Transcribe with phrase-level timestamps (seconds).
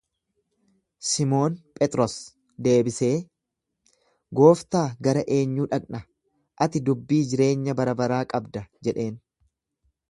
[1.09, 2.15] Simoon Phexros
[2.67, 3.11] deebisee,
[4.41, 6.01] Gooftaa, gara eenyuu dhaqna?
[6.69, 9.17] Ati dubbii jireenya barabaraa qabda jedheen.